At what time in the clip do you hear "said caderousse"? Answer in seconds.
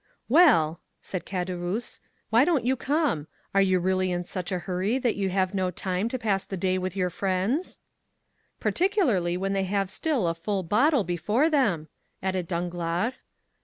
1.03-1.99